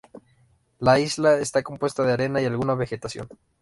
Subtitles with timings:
[0.79, 3.27] La isla está compuesta de arena y alguna vegetación.